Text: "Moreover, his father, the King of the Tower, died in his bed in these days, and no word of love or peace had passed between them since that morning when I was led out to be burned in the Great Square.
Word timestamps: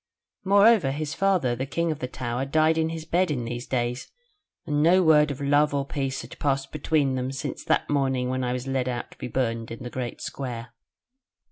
"Moreover, 0.43 0.89
his 0.89 1.13
father, 1.13 1.55
the 1.55 1.67
King 1.67 1.91
of 1.91 1.99
the 1.99 2.07
Tower, 2.07 2.43
died 2.43 2.75
in 2.79 2.89
his 2.89 3.05
bed 3.05 3.29
in 3.29 3.45
these 3.45 3.67
days, 3.67 4.09
and 4.65 4.81
no 4.81 5.03
word 5.03 5.29
of 5.29 5.39
love 5.39 5.75
or 5.75 5.85
peace 5.85 6.23
had 6.23 6.39
passed 6.39 6.71
between 6.71 7.13
them 7.13 7.31
since 7.31 7.63
that 7.65 7.87
morning 7.87 8.27
when 8.27 8.43
I 8.43 8.51
was 8.53 8.65
led 8.65 8.89
out 8.89 9.11
to 9.11 9.17
be 9.19 9.27
burned 9.27 9.69
in 9.69 9.83
the 9.83 9.91
Great 9.91 10.19
Square. 10.19 10.73